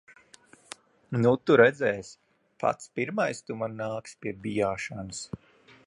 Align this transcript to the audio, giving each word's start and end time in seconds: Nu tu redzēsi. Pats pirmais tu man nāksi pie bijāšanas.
Nu 1.17 1.33
tu 1.49 1.57
redzēsi. 1.61 2.17
Pats 2.65 2.91
pirmais 2.99 3.43
tu 3.51 3.59
man 3.61 3.79
nāksi 3.83 4.19
pie 4.25 4.35
bijāšanas. 4.49 5.23